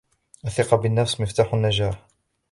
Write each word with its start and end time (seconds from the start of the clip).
الثقة 0.45 0.77
بالنفس 0.77 1.21
مفتاح 1.21 1.53
النجاح. 1.53 2.07